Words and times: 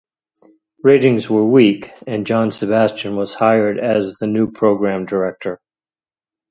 Ratings 0.81 1.29
were 1.29 1.45
weak, 1.45 1.91
and 2.07 2.25
John 2.25 2.49
Sebastian 2.49 3.15
was 3.15 3.35
hired 3.35 3.77
as 3.77 4.15
the 4.15 4.25
new 4.25 4.51
Program 4.51 5.05
Director. 5.05 5.61